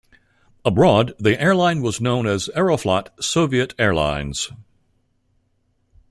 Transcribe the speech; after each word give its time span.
Abroad, 0.65 1.13
the 1.19 1.39
airline 1.39 1.83
was 1.83 2.01
known 2.01 2.25
as 2.25 2.49
Aeroflot 2.55 3.09
Soviet 3.23 3.75
Airlines. 3.77 4.49